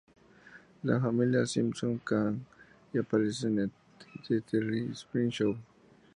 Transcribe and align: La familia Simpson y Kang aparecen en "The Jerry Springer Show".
La 0.81 0.99
familia 0.99 1.45
Simpson 1.45 1.91
y 1.93 1.99
Kang 1.99 2.35
aparecen 2.99 3.59
en 3.59 3.71
"The 4.27 4.41
Jerry 4.49 4.89
Springer 4.95 5.29
Show". 5.29 5.55